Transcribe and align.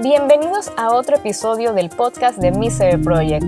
Bienvenidos 0.00 0.72
a 0.78 0.94
otro 0.94 1.16
episodio 1.16 1.74
del 1.74 1.90
podcast 1.90 2.38
de 2.38 2.50
Miser 2.50 3.00
Project. 3.02 3.44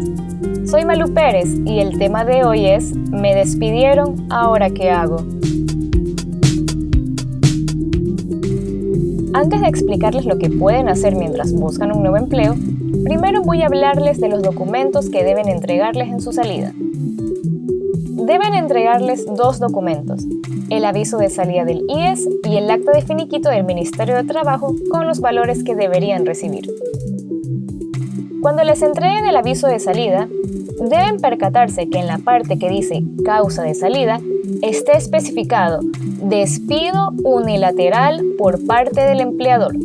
Soy 0.69 0.85
Malu 0.85 1.13
Pérez 1.15 1.49
y 1.65 1.79
el 1.79 1.99
tema 1.99 2.25
de 2.25 2.45
hoy 2.45 2.67
es 2.67 2.95
Me 2.95 3.35
despidieron, 3.35 4.27
¿ahora 4.31 4.69
qué 4.69 4.91
hago? 4.91 5.17
Antes 9.33 9.61
de 9.63 9.67
explicarles 9.67 10.27
lo 10.27 10.39
que 10.39 10.51
pueden 10.51 10.89
hacer 10.89 11.17
mientras 11.17 11.53
buscan 11.55 11.91
un 11.97 12.03
nuevo 12.03 12.19
empleo, 12.19 12.55
primero 13.05 13.43
voy 13.43 13.63
a 13.63 13.67
hablarles 13.67 14.21
de 14.21 14.29
los 14.29 14.43
documentos 14.43 15.09
que 15.09 15.25
deben 15.25 15.49
entregarles 15.49 16.09
en 16.09 16.21
su 16.21 16.33
salida. 16.33 16.73
Deben 16.77 18.55
entregarles 18.55 19.25
dos 19.27 19.59
documentos, 19.59 20.25
el 20.71 20.85
aviso 20.85 21.19
de 21.19 21.31
salida 21.31 21.65
del 21.65 21.85
IES 21.89 22.29
y 22.45 22.57
el 22.57 22.71
acta 22.71 22.93
de 22.93 23.03
finiquito 23.03 23.49
del 23.49 23.65
Ministerio 23.65 24.17
de 24.17 24.25
Trabajo 24.25 24.75
con 24.91 25.07
los 25.07 25.21
valores 25.21 25.65
que 25.65 25.75
deberían 25.75 26.27
recibir. 26.27 26.71
Cuando 28.41 28.65
les 28.65 28.83
entreguen 28.83 29.27
el 29.27 29.37
aviso 29.37 29.67
de 29.67 29.79
salida, 29.79 30.29
deben 30.79 31.19
percatarse 31.21 31.89
que 31.89 31.99
en 31.99 32.07
la 32.07 32.19
parte 32.19 32.59
que 32.59 32.69
dice 32.69 33.03
causa 33.25 33.63
de 33.63 33.75
salida 33.75 34.21
esté 34.63 34.97
especificado 34.97 35.81
despido 36.29 37.11
unilateral 37.23 38.23
por 38.39 38.67
parte 38.67 39.03
del 39.03 39.21
empleador. 39.21 39.77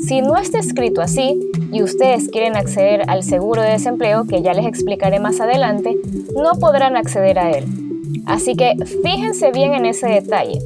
Si 0.00 0.20
no 0.20 0.36
está 0.36 0.58
escrito 0.58 1.00
así 1.00 1.40
y 1.72 1.82
ustedes 1.82 2.28
quieren 2.28 2.56
acceder 2.56 3.02
al 3.08 3.22
seguro 3.22 3.62
de 3.62 3.70
desempleo, 3.70 4.24
que 4.24 4.42
ya 4.42 4.52
les 4.52 4.66
explicaré 4.66 5.18
más 5.18 5.40
adelante, 5.40 5.96
no 6.36 6.52
podrán 6.58 6.96
acceder 6.96 7.38
a 7.38 7.50
él. 7.50 7.83
Así 8.26 8.54
que 8.54 8.74
fíjense 9.02 9.50
bien 9.52 9.74
en 9.74 9.86
ese 9.86 10.06
detalle. 10.06 10.60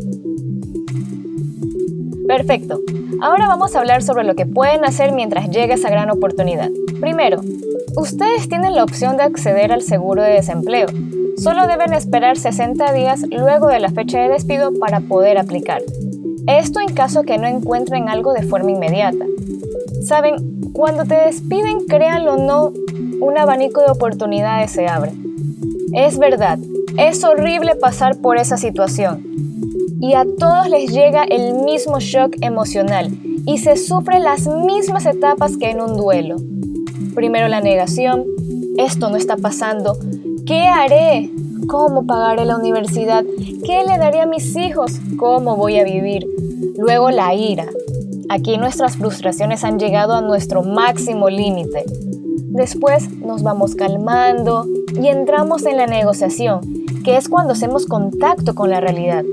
Perfecto. 2.26 2.80
Ahora 3.20 3.48
vamos 3.48 3.74
a 3.74 3.80
hablar 3.80 4.02
sobre 4.02 4.24
lo 4.24 4.34
que 4.36 4.46
pueden 4.46 4.84
hacer 4.84 5.12
mientras 5.12 5.48
llegue 5.48 5.74
esa 5.74 5.88
gran 5.88 6.10
oportunidad. 6.10 6.70
Primero, 7.00 7.40
ustedes 7.96 8.48
tienen 8.48 8.74
la 8.74 8.84
opción 8.84 9.16
de 9.16 9.22
acceder 9.22 9.72
al 9.72 9.82
seguro 9.82 10.22
de 10.22 10.32
desempleo. 10.32 10.88
Solo 11.38 11.66
deben 11.66 11.94
esperar 11.94 12.36
60 12.36 12.92
días 12.92 13.24
luego 13.30 13.68
de 13.68 13.80
la 13.80 13.90
fecha 13.90 14.20
de 14.20 14.28
despido 14.28 14.72
para 14.78 15.00
poder 15.00 15.38
aplicar. 15.38 15.82
Esto 16.46 16.80
en 16.80 16.94
caso 16.94 17.22
que 17.22 17.38
no 17.38 17.46
encuentren 17.46 18.08
algo 18.08 18.34
de 18.34 18.42
forma 18.42 18.72
inmediata. 18.72 19.24
Saben, 20.04 20.70
cuando 20.72 21.04
te 21.04 21.14
despiden, 21.14 21.86
créanlo 21.86 22.34
o 22.34 22.36
no, 22.36 22.72
un 23.20 23.38
abanico 23.38 23.80
de 23.80 23.90
oportunidades 23.90 24.70
se 24.70 24.86
abre. 24.86 25.12
Es 25.92 26.18
verdad, 26.18 26.58
es 26.98 27.22
horrible 27.22 27.76
pasar 27.76 28.16
por 28.16 28.38
esa 28.38 28.56
situación 28.56 29.24
y 30.00 30.14
a 30.14 30.24
todos 30.24 30.68
les 30.68 30.92
llega 30.92 31.22
el 31.22 31.54
mismo 31.54 32.00
shock 32.00 32.34
emocional 32.40 33.16
y 33.46 33.58
se 33.58 33.76
sufren 33.76 34.24
las 34.24 34.48
mismas 34.48 35.06
etapas 35.06 35.56
que 35.56 35.70
en 35.70 35.80
un 35.80 35.96
duelo. 35.96 36.36
Primero 37.14 37.46
la 37.46 37.60
negación, 37.60 38.24
esto 38.78 39.10
no 39.10 39.16
está 39.16 39.36
pasando, 39.36 39.96
¿qué 40.44 40.62
haré? 40.62 41.30
¿Cómo 41.68 42.04
pagaré 42.04 42.44
la 42.44 42.56
universidad? 42.56 43.24
¿Qué 43.64 43.84
le 43.86 43.96
daré 43.96 44.20
a 44.20 44.26
mis 44.26 44.56
hijos? 44.56 44.98
¿Cómo 45.18 45.56
voy 45.56 45.78
a 45.78 45.84
vivir? 45.84 46.26
Luego 46.76 47.10
la 47.10 47.32
ira. 47.32 47.66
Aquí 48.28 48.58
nuestras 48.58 48.96
frustraciones 48.96 49.62
han 49.62 49.78
llegado 49.78 50.14
a 50.14 50.20
nuestro 50.20 50.64
máximo 50.64 51.30
límite. 51.30 51.84
Después 52.50 53.08
nos 53.18 53.44
vamos 53.44 53.76
calmando 53.76 54.66
y 55.00 55.06
entramos 55.08 55.64
en 55.64 55.76
la 55.76 55.86
negociación 55.86 56.77
que 57.08 57.16
es 57.16 57.30
cuando 57.30 57.54
hacemos 57.54 57.86
contacto 57.86 58.54
con 58.54 58.68
la 58.68 58.80
realidad. 58.80 59.24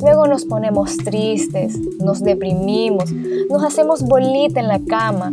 Luego 0.00 0.26
nos 0.26 0.46
ponemos 0.46 0.96
tristes, 0.96 1.78
nos 1.98 2.22
deprimimos, 2.22 3.12
nos 3.50 3.62
hacemos 3.62 4.02
bolita 4.04 4.58
en 4.58 4.68
la 4.68 4.78
cama 4.78 5.30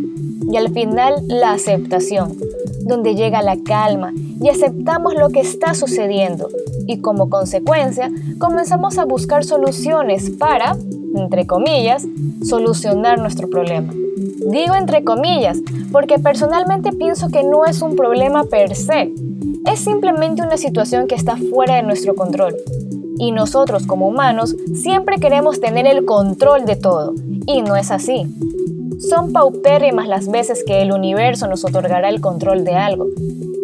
y 0.52 0.58
al 0.58 0.74
final 0.74 1.24
la 1.30 1.54
aceptación, 1.54 2.36
donde 2.84 3.16
llega 3.16 3.42
la 3.42 3.56
calma 3.64 4.12
y 4.14 4.50
aceptamos 4.50 5.14
lo 5.14 5.30
que 5.30 5.40
está 5.40 5.74
sucediendo 5.76 6.50
y 6.88 7.00
como 7.00 7.30
consecuencia 7.30 8.12
comenzamos 8.38 8.98
a 8.98 9.06
buscar 9.06 9.46
soluciones 9.46 10.30
para, 10.32 10.76
entre 11.16 11.48
comillas, 11.48 12.06
solucionar 12.44 13.18
nuestro 13.18 13.50
problema. 13.50 13.94
Digo 14.50 14.76
entre 14.76 15.06
comillas 15.06 15.60
porque 15.94 16.20
personalmente 16.20 16.92
pienso 16.92 17.30
que 17.30 17.46
no 17.46 17.64
es 17.64 17.82
un 17.82 17.96
problema 17.96 18.44
per 18.44 18.76
se, 18.76 19.14
es 19.68 19.80
simplemente 19.80 20.42
una 20.42 20.58
situación 20.58 21.08
que 21.08 21.16
está 21.16 21.36
fuera 21.36 21.76
de 21.76 21.84
nuestro 21.84 22.16
control. 22.16 22.56
Y 23.20 23.32
nosotros 23.32 23.86
como 23.86 24.08
humanos 24.08 24.56
siempre 24.74 25.20
queremos 25.20 25.60
tener 25.60 25.86
el 25.88 26.06
control 26.06 26.66
de 26.66 26.76
todo. 26.76 27.14
Y 27.46 27.62
no 27.62 27.76
es 27.76 27.92
así. 27.92 28.26
Son 29.10 29.34
paupérrimas 29.34 30.08
las 30.08 30.30
veces 30.30 30.64
que 30.66 30.82
el 30.82 30.92
universo 30.92 31.48
nos 31.48 31.66
otorgará 31.66 32.10
el 32.10 32.22
control 32.22 32.64
de 32.64 32.76
algo. 32.76 33.08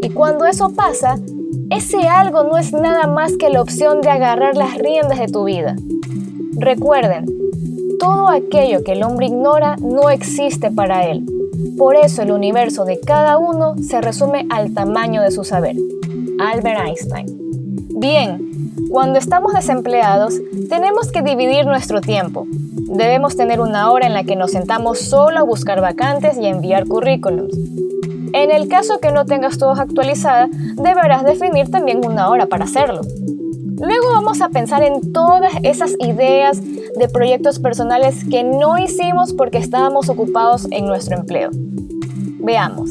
Y 0.01 0.09
cuando 0.09 0.45
eso 0.45 0.73
pasa, 0.75 1.19
ese 1.69 2.07
algo 2.07 2.43
no 2.43 2.57
es 2.57 2.73
nada 2.73 3.07
más 3.07 3.37
que 3.37 3.49
la 3.49 3.61
opción 3.61 4.01
de 4.01 4.09
agarrar 4.09 4.57
las 4.57 4.77
riendas 4.77 5.19
de 5.19 5.27
tu 5.27 5.45
vida. 5.45 5.75
Recuerden, 6.55 7.25
todo 7.99 8.27
aquello 8.27 8.83
que 8.83 8.91
el 8.91 9.03
hombre 9.03 9.27
ignora 9.27 9.77
no 9.77 10.09
existe 10.09 10.69
para 10.69 11.07
él. 11.07 11.25
Por 11.77 11.95
eso 11.95 12.21
el 12.21 12.31
universo 12.31 12.85
de 12.85 12.99
cada 12.99 13.37
uno 13.37 13.75
se 13.77 14.01
resume 14.01 14.45
al 14.49 14.73
tamaño 14.73 15.21
de 15.21 15.31
su 15.31 15.43
saber. 15.43 15.75
Albert 16.39 16.79
Einstein. 16.87 17.27
Bien, 17.99 18.53
cuando 18.89 19.19
estamos 19.19 19.53
desempleados, 19.53 20.35
tenemos 20.69 21.11
que 21.11 21.21
dividir 21.21 21.65
nuestro 21.65 22.01
tiempo. 22.01 22.45
Debemos 22.49 23.35
tener 23.35 23.59
una 23.59 23.91
hora 23.91 24.07
en 24.07 24.13
la 24.13 24.23
que 24.23 24.35
nos 24.35 24.51
sentamos 24.51 24.99
solo 24.99 25.39
a 25.39 25.43
buscar 25.43 25.81
vacantes 25.81 26.37
y 26.37 26.45
enviar 26.45 26.85
currículums. 26.85 27.57
En 28.33 28.51
el 28.51 28.67
caso 28.67 28.99
que 28.99 29.11
no 29.11 29.25
tengas 29.25 29.57
todos 29.57 29.79
actualizada, 29.79 30.49
deberás 30.75 31.23
definir 31.23 31.69
también 31.69 32.05
una 32.05 32.29
hora 32.29 32.47
para 32.47 32.65
hacerlo. 32.65 33.01
Luego 33.79 34.07
vamos 34.11 34.41
a 34.41 34.49
pensar 34.49 34.81
en 34.83 35.13
todas 35.13 35.53
esas 35.63 35.93
ideas 35.99 36.61
de 36.97 37.07
proyectos 37.09 37.59
personales 37.59 38.23
que 38.29 38.43
no 38.43 38.77
hicimos 38.77 39.33
porque 39.33 39.57
estábamos 39.57 40.09
ocupados 40.09 40.67
en 40.71 40.85
nuestro 40.85 41.17
empleo. 41.17 41.49
Veamos. 42.39 42.89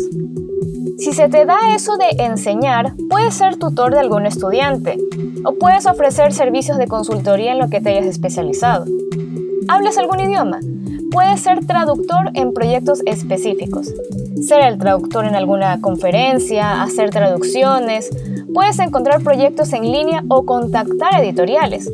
Si 0.99 1.13
se 1.13 1.29
te 1.29 1.45
da 1.47 1.75
eso 1.75 1.97
de 1.97 2.25
enseñar, 2.25 2.95
puedes 3.11 3.35
ser 3.35 3.57
tutor 3.57 3.93
de 3.93 4.01
algún 4.01 4.25
estudiante 4.25 4.99
o 5.45 5.55
puedes 5.55 5.87
ofrecer 5.87 6.33
servicios 6.33 6.79
de 6.79 6.87
consultoría 6.87 7.53
en 7.53 7.59
lo 7.59 7.69
que 7.69 7.81
te 7.81 7.91
hayas 7.91 8.07
especializado. 8.07 8.85
¿Hablas 9.69 9.99
algún 9.99 10.21
idioma? 10.21 10.61
Puedes 11.11 11.41
ser 11.41 11.67
traductor 11.67 12.31
en 12.35 12.55
proyectos 12.55 13.03
específicos. 13.05 13.93
Ser 14.47 14.63
el 14.65 14.79
traductor 14.79 15.25
en 15.25 15.35
alguna 15.35 15.81
conferencia, 15.81 16.83
hacer 16.83 17.11
traducciones. 17.11 18.11
Puedes 18.55 18.79
encontrar 18.79 19.23
proyectos 19.23 19.73
en 19.73 19.91
línea 19.91 20.25
o 20.29 20.47
contactar 20.47 21.21
editoriales. 21.21 21.91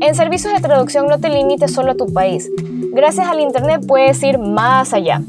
En 0.00 0.14
servicios 0.14 0.52
de 0.52 0.60
traducción 0.60 1.08
no 1.08 1.18
te 1.18 1.28
limites 1.28 1.72
solo 1.72 1.92
a 1.92 1.96
tu 1.96 2.12
país. 2.12 2.50
Gracias 2.92 3.26
al 3.26 3.40
Internet 3.40 3.82
puedes 3.86 4.22
ir 4.22 4.38
más 4.38 4.92
allá. 4.92 5.22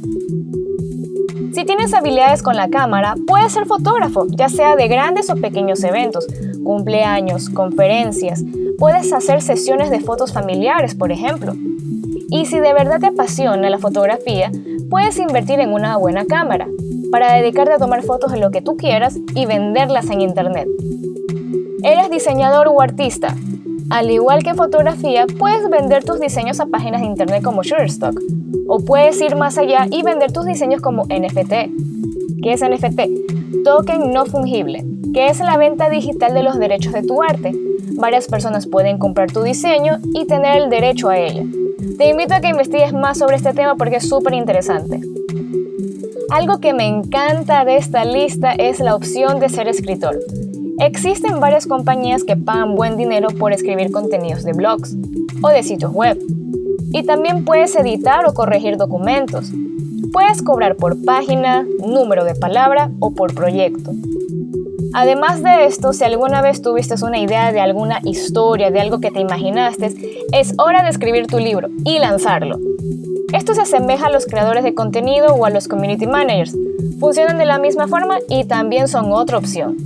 Si 1.53 1.66
tienes 1.66 1.94
habilidades 1.94 2.44
con 2.44 2.56
la 2.56 2.69
cámara, 2.69 3.16
puedes 3.25 3.52
ser 3.52 3.66
fotógrafo, 3.66 4.28
ya 4.29 4.47
sea 4.47 4.75
de 4.75 4.88
grandes 4.88 5.29
o 5.31 5.35
pequeños 5.35 5.84
eventos, 5.84 6.28
cumpleaños, 6.63 7.50
conferencias. 7.50 8.44
Puedes 8.78 9.12
hacer 9.12 9.41
sesiones 9.41 9.90
de 9.90 10.02
fotos 10.02 10.34
familiares, 10.34 10.94
por 10.94 11.12
ejemplo. 11.12 11.53
Y 12.29 12.46
si 12.46 12.59
de 12.59 12.74
verdad 12.74 13.00
te 13.00 13.08
apasiona 13.08 13.69
la 13.72 13.79
fotografía, 13.79 14.52
puedes 14.90 15.18
invertir 15.18 15.59
en 15.59 15.74
una 15.74 15.97
buena 15.97 16.25
cámara 16.25 16.68
para 17.12 17.34
dedicarte 17.34 17.74
a 17.74 17.79
tomar 17.79 18.03
fotos 18.03 18.31
de 18.31 18.40
lo 18.40 18.52
que 18.52 18.62
tú 18.62 18.78
quieras 18.78 19.18
y 19.34 19.47
venderlas 19.47 20.12
en 20.12 20.22
Internet. 20.22 20.68
¿Eres 21.81 22.12
diseñador 22.12 22.68
o 22.68 22.81
artista? 22.81 23.35
Al 23.89 24.11
igual 24.11 24.44
que 24.44 24.53
fotografía, 24.53 25.25
puedes 25.39 25.67
vender 25.67 26.03
tus 26.03 26.19
diseños 26.19 26.59
a 26.59 26.67
páginas 26.67 27.01
de 27.01 27.07
internet 27.07 27.44
como 27.44 27.63
Shutterstock. 27.63 28.19
O 28.67 28.79
puedes 28.85 29.19
ir 29.19 29.35
más 29.35 29.57
allá 29.57 29.88
y 29.89 30.03
vender 30.03 30.31
tus 30.31 30.46
diseños 30.46 30.79
como 30.79 31.05
NFT. 31.05 31.53
¿Qué 32.43 32.53
es 32.53 32.61
NFT? 32.61 33.64
Token 33.64 34.11
no 34.11 34.28
fungible, 34.28 34.85
que 35.11 35.28
es 35.29 35.40
la 35.40 35.58
venta 35.58 35.90
digital 35.90 36.35
de 36.35 36.43
los 36.43 36.59
derechos 36.59 36.93
de 36.93 37.02
tu 37.02 37.23
arte. 37.23 37.52
Varias 37.97 38.28
personas 38.28 38.67
pueden 38.67 38.99
comprar 38.99 39.31
tu 39.31 39.41
diseño 39.41 39.97
y 40.14 40.25
tener 40.28 40.61
el 40.61 40.69
derecho 40.69 41.09
a 41.09 41.17
ello. 41.17 41.46
Te 41.97 42.09
invito 42.09 42.35
a 42.35 42.41
que 42.41 42.49
investigues 42.49 42.93
más 42.93 43.17
sobre 43.17 43.37
este 43.37 43.53
tema 43.53 43.75
porque 43.75 43.96
es 43.96 44.08
súper 44.08 44.35
interesante. 44.35 45.02
Algo 46.29 46.59
que 46.59 46.73
me 46.73 46.85
encanta 46.85 47.66
de 47.66 47.78
esta 47.78 48.05
lista 48.05 48.52
es 48.52 48.79
la 48.79 48.96
opción 48.96 49.40
de 49.40 49.49
ser 49.49 49.67
escritor. 49.67 50.19
Existen 50.79 51.41
varias 51.41 51.67
compañías 51.67 52.23
que 52.23 52.37
pagan 52.37 52.76
buen 52.76 52.96
dinero 52.96 53.28
por 53.37 53.52
escribir 53.52 53.91
contenidos 53.91 54.46
de 54.46 54.53
blogs 54.53 54.96
o 55.41 55.49
de 55.49 55.61
sitios 55.61 55.93
web. 55.93 56.17
Y 56.93 57.03
también 57.03 57.43
puedes 57.43 57.76
editar 57.76 58.26
o 58.26 58.34
corregir 58.34 58.78
documentos. 58.78 59.52
Puedes 60.14 60.41
cobrar 60.41 60.78
por 60.78 61.03
página, 61.03 61.67
número 61.85 62.23
de 62.23 62.34
palabra 62.34 62.91
o 62.99 63.11
por 63.11 63.35
proyecto. 63.35 63.91
Además 64.93 65.43
de 65.43 65.66
esto, 65.66 65.91
si 65.91 66.05
alguna 66.05 66.41
vez 66.41 66.61
tuviste 66.61 66.96
una 67.03 67.20
idea 67.20 67.52
de 67.52 67.59
alguna 67.59 67.99
historia, 68.05 68.72
de 68.72 68.79
algo 68.79 69.02
que 69.02 69.11
te 69.11 69.20
imaginaste, 69.20 69.93
es 70.31 70.53
hora 70.58 70.81
de 70.81 70.90
escribir 70.90 71.28
tu 71.28 71.40
libro 71.40 71.67
y 71.84 71.99
lanzarlo. 71.99 72.58
Esto 73.34 73.53
se 73.53 73.61
asemeja 73.61 74.08
a 74.08 74.11
los 74.11 74.26
creadores 74.26 74.64
de 74.64 74.73
contenido 74.73 75.35
o 75.35 75.46
a 75.46 75.49
los 75.49 75.67
community 75.67 76.08
managers. 76.08 76.55
Funcionan 76.99 77.37
de 77.37 77.46
la 77.46 77.59
misma 77.59 77.87
forma 77.87 78.17
y 78.29 78.46
también 78.46 78.87
son 78.87 79.11
otra 79.11 79.37
opción. 79.37 79.78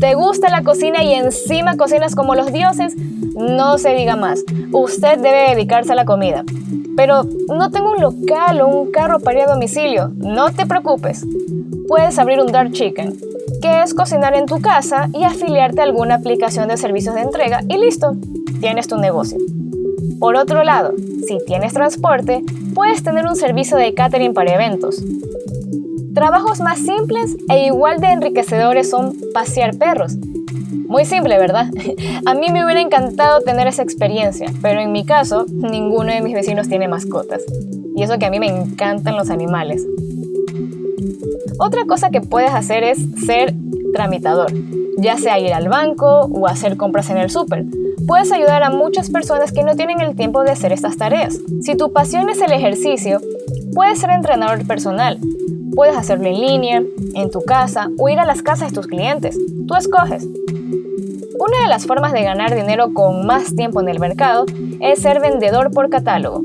¿Te 0.00 0.14
gusta 0.14 0.48
la 0.48 0.62
cocina 0.62 1.02
y 1.02 1.12
encima 1.12 1.76
cocinas 1.76 2.14
como 2.14 2.36
los 2.36 2.52
dioses? 2.52 2.94
No 3.34 3.78
se 3.78 3.94
diga 3.94 4.14
más. 4.14 4.44
Usted 4.70 5.18
debe 5.18 5.50
dedicarse 5.50 5.92
a 5.92 5.96
la 5.96 6.04
comida. 6.04 6.44
Pero 6.96 7.24
no 7.48 7.70
tengo 7.70 7.92
un 7.92 8.00
local 8.00 8.60
o 8.60 8.68
un 8.68 8.92
carro 8.92 9.18
para 9.18 9.38
ir 9.38 9.44
a 9.44 9.52
domicilio. 9.52 10.12
No 10.16 10.52
te 10.52 10.66
preocupes. 10.66 11.26
Puedes 11.88 12.16
abrir 12.18 12.40
un 12.40 12.52
Dark 12.52 12.70
Chicken, 12.70 13.18
que 13.60 13.82
es 13.82 13.92
cocinar 13.92 14.34
en 14.34 14.46
tu 14.46 14.60
casa 14.60 15.08
y 15.12 15.24
afiliarte 15.24 15.80
a 15.80 15.84
alguna 15.84 16.16
aplicación 16.16 16.68
de 16.68 16.76
servicios 16.76 17.16
de 17.16 17.22
entrega 17.22 17.62
y 17.68 17.76
listo, 17.78 18.16
tienes 18.60 18.86
tu 18.86 18.98
negocio. 18.98 19.38
Por 20.20 20.36
otro 20.36 20.62
lado, 20.62 20.92
si 21.26 21.38
tienes 21.44 21.72
transporte, 21.72 22.44
puedes 22.74 23.02
tener 23.02 23.26
un 23.26 23.36
servicio 23.36 23.76
de 23.76 23.94
catering 23.94 24.34
para 24.34 24.54
eventos. 24.54 25.02
Trabajos 26.14 26.60
más 26.60 26.78
simples 26.78 27.36
e 27.48 27.66
igual 27.66 28.00
de 28.00 28.08
enriquecedores 28.08 28.90
son 28.90 29.16
pasear 29.32 29.76
perros. 29.76 30.16
Muy 30.88 31.04
simple, 31.04 31.38
¿verdad? 31.38 31.66
A 32.26 32.34
mí 32.34 32.50
me 32.50 32.64
hubiera 32.64 32.80
encantado 32.80 33.40
tener 33.40 33.66
esa 33.66 33.82
experiencia, 33.82 34.50
pero 34.62 34.80
en 34.80 34.92
mi 34.92 35.04
caso, 35.04 35.44
ninguno 35.48 36.12
de 36.12 36.22
mis 36.22 36.34
vecinos 36.34 36.68
tiene 36.68 36.88
mascotas. 36.88 37.42
Y 37.94 38.02
eso 38.02 38.18
que 38.18 38.26
a 38.26 38.30
mí 38.30 38.38
me 38.38 38.46
encantan 38.46 39.16
los 39.16 39.28
animales. 39.28 39.84
Otra 41.58 41.84
cosa 41.86 42.10
que 42.10 42.20
puedes 42.20 42.52
hacer 42.52 42.84
es 42.84 42.98
ser 43.26 43.52
tramitador, 43.92 44.52
ya 44.96 45.18
sea 45.18 45.40
ir 45.40 45.52
al 45.52 45.68
banco 45.68 46.26
o 46.26 46.46
hacer 46.46 46.76
compras 46.76 47.10
en 47.10 47.18
el 47.18 47.30
súper. 47.30 47.64
Puedes 48.06 48.30
ayudar 48.30 48.62
a 48.62 48.70
muchas 48.70 49.10
personas 49.10 49.52
que 49.52 49.64
no 49.64 49.74
tienen 49.74 50.00
el 50.00 50.14
tiempo 50.14 50.44
de 50.44 50.52
hacer 50.52 50.72
estas 50.72 50.96
tareas. 50.96 51.40
Si 51.60 51.74
tu 51.74 51.92
pasión 51.92 52.28
es 52.30 52.40
el 52.40 52.52
ejercicio, 52.52 53.20
puedes 53.74 53.98
ser 53.98 54.10
entrenador 54.10 54.64
personal, 54.66 55.18
Puedes 55.74 55.96
hacerlo 55.96 56.26
en 56.26 56.40
línea, 56.40 56.82
en 57.14 57.30
tu 57.30 57.42
casa 57.42 57.88
o 57.98 58.08
ir 58.08 58.18
a 58.18 58.24
las 58.24 58.42
casas 58.42 58.70
de 58.70 58.74
tus 58.74 58.86
clientes. 58.86 59.38
Tú 59.66 59.74
escoges. 59.74 60.26
Una 61.38 61.62
de 61.62 61.68
las 61.68 61.86
formas 61.86 62.12
de 62.12 62.22
ganar 62.22 62.54
dinero 62.54 62.92
con 62.92 63.26
más 63.26 63.54
tiempo 63.54 63.80
en 63.80 63.88
el 63.88 64.00
mercado 64.00 64.46
es 64.80 65.00
ser 65.00 65.20
vendedor 65.20 65.70
por 65.70 65.88
catálogo. 65.88 66.42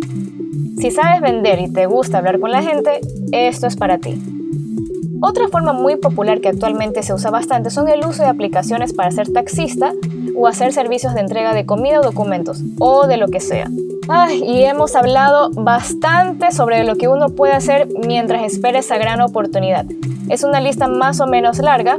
Si 0.77 0.91
sabes 0.91 1.21
vender 1.21 1.59
y 1.59 1.71
te 1.71 1.85
gusta 1.87 2.19
hablar 2.19 2.39
con 2.39 2.51
la 2.51 2.61
gente, 2.61 3.01
esto 3.31 3.67
es 3.67 3.75
para 3.75 3.97
ti. 3.97 4.21
Otra 5.21 5.47
forma 5.47 5.71
muy 5.71 5.95
popular 5.95 6.41
que 6.41 6.49
actualmente 6.49 7.01
se 7.01 7.13
usa 7.13 7.31
bastante 7.31 7.69
son 7.69 7.87
el 7.87 8.05
uso 8.05 8.23
de 8.23 8.29
aplicaciones 8.29 8.91
para 8.91 9.09
ser 9.09 9.31
taxista 9.31 9.93
o 10.35 10.47
hacer 10.47 10.73
servicios 10.73 11.13
de 11.13 11.21
entrega 11.21 11.53
de 11.53 11.65
comida 11.65 12.01
o 12.01 12.03
documentos, 12.03 12.61
o 12.79 13.07
de 13.07 13.17
lo 13.17 13.29
que 13.29 13.39
sea. 13.39 13.69
Y 14.31 14.63
hemos 14.63 14.95
hablado 14.95 15.49
bastante 15.51 16.51
sobre 16.51 16.83
lo 16.83 16.95
que 16.95 17.07
uno 17.07 17.29
puede 17.29 17.53
hacer 17.53 17.87
mientras 18.05 18.43
espera 18.43 18.79
esa 18.79 18.97
gran 18.97 19.21
oportunidad. 19.21 19.85
Es 20.29 20.43
una 20.43 20.59
lista 20.61 20.87
más 20.87 21.21
o 21.21 21.27
menos 21.27 21.59
larga. 21.59 21.97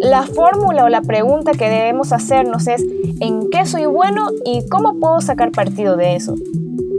La 0.00 0.24
fórmula 0.24 0.84
o 0.84 0.88
la 0.88 1.02
pregunta 1.02 1.52
que 1.52 1.68
debemos 1.68 2.12
hacernos 2.12 2.66
es 2.66 2.84
¿en 3.20 3.50
qué 3.50 3.66
soy 3.66 3.86
bueno 3.86 4.26
y 4.44 4.68
cómo 4.68 4.98
puedo 4.98 5.20
sacar 5.20 5.52
partido 5.52 5.96
de 5.96 6.16
eso? 6.16 6.34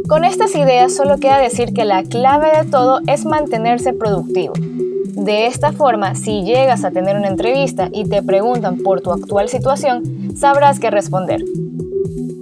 Con 0.07 0.23
estas 0.23 0.55
ideas 0.55 0.95
solo 0.95 1.17
queda 1.17 1.39
decir 1.39 1.73
que 1.73 1.83
la 1.83 2.03
clave 2.03 2.47
de 2.57 2.69
todo 2.69 2.99
es 3.07 3.25
mantenerse 3.25 3.93
productivo. 3.93 4.53
De 5.15 5.47
esta 5.47 5.71
forma, 5.71 6.15
si 6.15 6.43
llegas 6.43 6.83
a 6.83 6.91
tener 6.91 7.17
una 7.17 7.27
entrevista 7.27 7.89
y 7.91 8.05
te 8.07 8.21
preguntan 8.21 8.77
por 8.77 9.01
tu 9.01 9.11
actual 9.11 9.49
situación, 9.49 10.35
sabrás 10.35 10.79
qué 10.79 10.91
responder. 10.91 11.43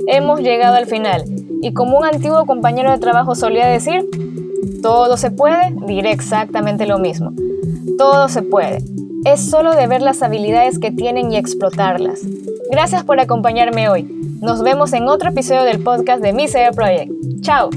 Hemos 0.07 0.41
llegado 0.41 0.75
al 0.75 0.85
final 0.85 1.23
y 1.63 1.73
como 1.73 1.97
un 1.97 2.03
antiguo 2.03 2.45
compañero 2.45 2.91
de 2.91 2.97
trabajo 2.97 3.35
solía 3.35 3.67
decir, 3.67 4.05
todo 4.81 5.15
se 5.15 5.31
puede, 5.31 5.73
diré 5.87 6.11
exactamente 6.11 6.85
lo 6.85 6.99
mismo. 6.99 7.31
Todo 7.97 8.27
se 8.27 8.41
puede. 8.41 8.83
Es 9.23 9.49
solo 9.49 9.73
de 9.73 9.87
ver 9.87 10.01
las 10.01 10.21
habilidades 10.21 10.77
que 10.77 10.91
tienen 10.91 11.31
y 11.31 11.37
explotarlas. 11.37 12.19
Gracias 12.69 13.05
por 13.05 13.21
acompañarme 13.21 13.87
hoy. 13.87 14.03
Nos 14.41 14.61
vemos 14.61 14.91
en 14.91 15.07
otro 15.07 15.29
episodio 15.29 15.63
del 15.63 15.81
podcast 15.81 16.21
de 16.21 16.33
Mi 16.33 16.47
Project. 16.75 17.13
Chao. 17.39 17.69